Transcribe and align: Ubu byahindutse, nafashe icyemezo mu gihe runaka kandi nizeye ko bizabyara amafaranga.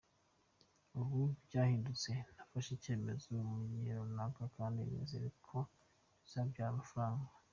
Ubu 0.99 1.19
byahindutse, 1.45 2.11
nafashe 2.35 2.69
icyemezo 2.73 3.31
mu 3.51 3.59
gihe 3.71 3.91
runaka 3.99 4.43
kandi 4.57 4.79
nizeye 4.89 5.29
ko 5.47 5.57
bizabyara 6.21 6.71
amafaranga. 6.75 7.27